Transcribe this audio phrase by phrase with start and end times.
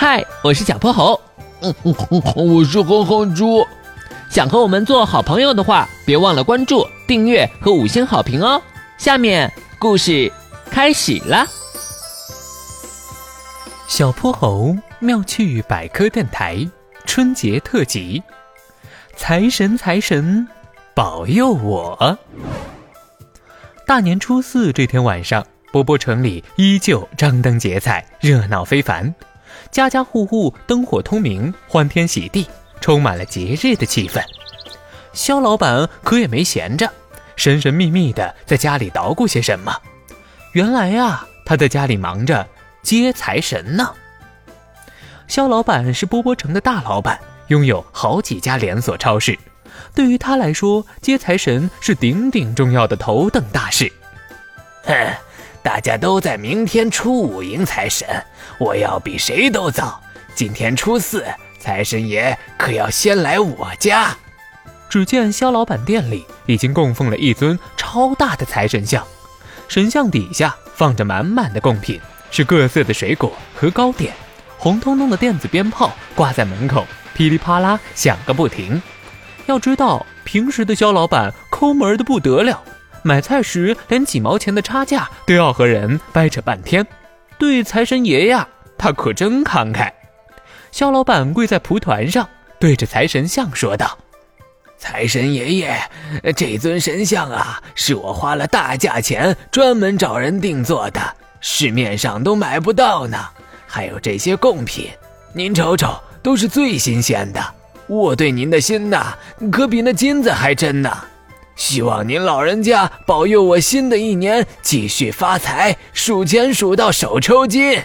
[0.00, 1.20] 嗨，我是小泼猴。
[1.60, 3.66] 嗯嗯嗯，我是哼哼猪。
[4.30, 8.62] 想和我们做好朋友的话，别忘了关注、订阅和五星好评哦。
[8.96, 10.32] 下面故事
[10.70, 11.46] 开始了。
[13.88, 16.66] 小泼猴妙趣百科电台
[17.04, 18.22] 春节特辑：
[19.16, 20.48] 财神财神
[20.94, 22.18] 保佑我！
[23.86, 29.14] 大年初四这天晚上，波波城里依旧张灯结彩，热闹非凡，
[29.70, 32.46] 家家户户灯火通明，欢天喜地，
[32.80, 34.22] 充满了节日的气氛。
[35.12, 36.90] 肖老板可也没闲着，
[37.36, 39.76] 神神秘秘的在家里捣鼓些什么。
[40.52, 42.46] 原来呀，他在家里忙着
[42.82, 43.92] 接财神呢。
[45.28, 49.38] 肖老板是波波城的大老板，拥有好几家连锁超市。
[49.94, 53.90] 对于他来说，接财神是顶顶重要的头等大事。
[54.84, 54.94] 哼，
[55.62, 58.08] 大家都在明天初五迎财神，
[58.58, 60.00] 我要比谁都早。
[60.34, 61.24] 今天初四，
[61.58, 64.16] 财神爷可要先来我家。
[64.88, 69.06] 只见肖老板店里已经供奉了一尊超大的财神像，
[69.68, 74.14] 神像底下放着满满的贡品，是各色的水果和糕点。
[74.56, 78.82] 红彤彤的电子鞭炮挂在门口，噼里啪啦响个不停。
[79.44, 82.62] 要知道，平时的肖老板抠门的不得了，
[83.02, 86.86] 买菜时连几毛钱的差价都要和人掰扯半天。
[87.38, 89.90] 对财神爷呀，他可真慷慨。
[90.70, 93.98] 肖老板跪在蒲团上，对着财神像说道
[94.78, 95.76] ：“财神爷爷，
[96.36, 101.00] 这尊神像啊，是我花了大价钱专门找人定做的，
[101.40, 103.18] 市面上都买不到呢。”
[103.66, 104.90] 还有这些贡品，
[105.32, 107.40] 您瞅瞅，都是最新鲜的。
[107.86, 109.14] 我对您的心呐，
[109.50, 111.04] 可比那金子还真呢。
[111.56, 117.82] 希望您老人家保佑我新的一年继续发财，数钱数到手抽筋。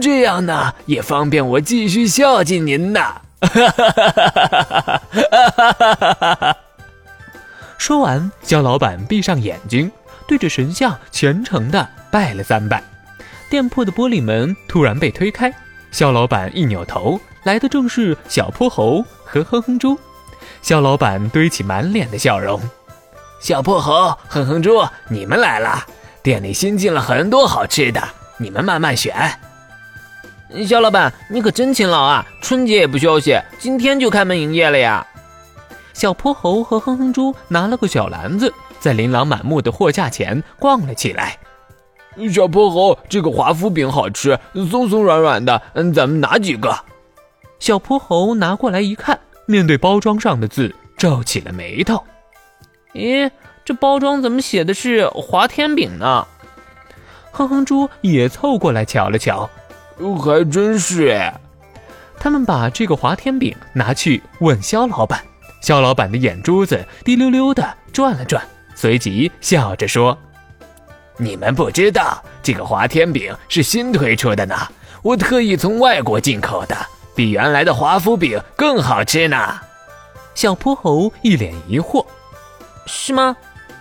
[0.00, 3.20] 这样呢，也方便我继续孝敬您呐。
[7.76, 9.92] 说完，肖老板闭上眼睛，
[10.26, 12.82] 对着神像虔诚的拜了三拜。
[13.50, 15.54] 店铺的玻璃门突然被推开，
[15.90, 19.98] 肖老板一扭头，来的正是小泼猴和哼哼猪。
[20.62, 22.60] 肖老板堆起满脸的笑容
[23.40, 25.84] ：“小泼猴、哼哼猪，你们来了！
[26.22, 28.02] 店里新进了很多好吃的，
[28.38, 29.38] 你们慢慢选。”
[30.66, 32.24] 肖老板，你可真勤劳啊！
[32.40, 35.04] 春节也不休息，今天就开门营业了呀！
[35.92, 41.36] 小泼猴和哼哼猪拿了个小篮子，在琳琅满目的货架前逛了起来。
[42.32, 44.38] 小泼猴，这个华夫饼好吃，
[44.70, 46.78] 松松软软的，嗯，咱们拿几个？
[47.58, 52.02] 小泼猴拿过来一看，面对包装上的字，皱起了眉头。
[52.94, 53.30] 咦，
[53.64, 56.26] 这包装怎么写的是华天饼呢？
[57.32, 59.50] 哼哼猪也凑过来瞧了瞧，
[60.18, 61.32] 还真是。
[62.18, 65.20] 他们把这个华天饼拿去问肖老板，
[65.60, 68.42] 肖老板的眼珠子滴溜溜的转了转，
[68.74, 70.16] 随即笑着说。
[71.16, 74.56] 你们不知道，这个华天饼是新推出的呢，
[75.02, 76.76] 我特意从外国进口的，
[77.14, 79.60] 比原来的华夫饼更好吃呢。
[80.34, 82.04] 小泼猴一脸疑惑
[82.86, 83.36] ：“是吗？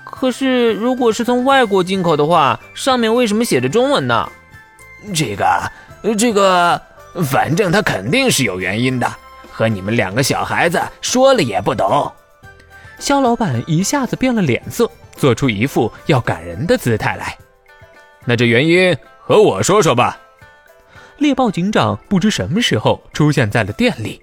[0.06, 4.30] 可是如果是从外国进口的话，上面为什么写着中文呢？”
[5.14, 5.72] 这个，
[6.18, 6.82] 这个，
[7.26, 9.12] 反正它肯定是有原因的，
[9.52, 12.12] 和你们两个小孩子说了也不懂。
[13.00, 14.90] 肖老板一下子变了脸色。
[15.16, 17.38] 做出一副要赶人的姿态来，
[18.26, 20.18] 那这原因和我说说吧。
[21.18, 24.22] 猎豹警长不知什么时候出现在了店里。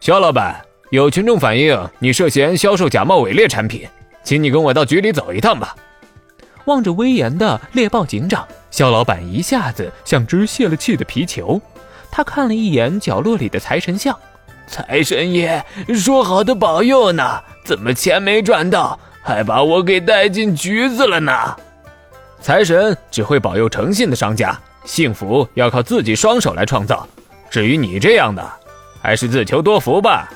[0.00, 3.86] 肖老板，有群众反映你涉嫌销售假冒伪劣产品，
[4.24, 5.74] 请你跟我到局里走一趟吧。
[6.66, 11.60] 望着威严的猎豹警长，肖老板一下子像只泄了气的皮球。
[12.10, 14.16] 他看了一眼角落里的财神像，
[14.66, 15.64] 财神爷
[15.94, 18.98] 说好的保佑呢，怎么钱没赚到？
[19.22, 21.54] 还把我给带进局子了呢！
[22.40, 24.58] 财神只会保佑诚信的商家，
[24.90, 27.06] 幸福要靠自己双手来创造。
[27.48, 28.44] 至于你这样的，
[29.00, 30.28] 还是自求多福吧。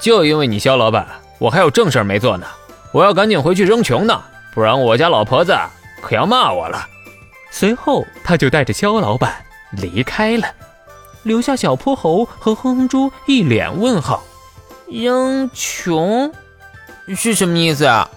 [0.00, 1.06] 就因为你肖老板，
[1.38, 2.44] 我还有正事没做呢，
[2.90, 4.20] 我要赶紧回去扔穷呢，
[4.52, 5.56] 不然我家老婆子
[6.00, 6.84] 可要骂我了。
[7.52, 9.32] 随后，他就带着肖老板
[9.70, 10.48] 离开了，
[11.22, 14.20] 留下小泼猴和哼哼猪一脸问号。
[14.88, 16.32] 扔穷
[17.14, 18.10] 是什么意思啊？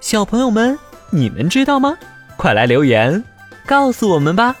[0.00, 0.78] 小朋友们，
[1.10, 1.98] 你们知道吗？
[2.38, 3.22] 快来留言
[3.66, 4.56] 告诉我们吧！